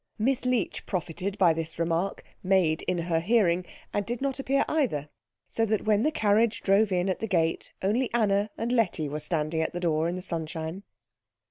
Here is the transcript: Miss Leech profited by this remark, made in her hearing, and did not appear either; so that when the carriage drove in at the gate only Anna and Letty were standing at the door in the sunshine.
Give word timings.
Miss 0.17 0.45
Leech 0.45 0.87
profited 0.87 1.37
by 1.37 1.53
this 1.53 1.77
remark, 1.77 2.23
made 2.41 2.81
in 2.87 2.97
her 2.97 3.19
hearing, 3.19 3.67
and 3.93 4.03
did 4.03 4.19
not 4.19 4.39
appear 4.39 4.65
either; 4.67 5.09
so 5.47 5.63
that 5.63 5.85
when 5.85 6.01
the 6.01 6.09
carriage 6.09 6.63
drove 6.63 6.91
in 6.91 7.07
at 7.07 7.19
the 7.19 7.27
gate 7.27 7.71
only 7.83 8.09
Anna 8.11 8.49
and 8.57 8.71
Letty 8.71 9.07
were 9.07 9.19
standing 9.19 9.61
at 9.61 9.73
the 9.73 9.79
door 9.79 10.09
in 10.09 10.15
the 10.15 10.23
sunshine. 10.23 10.81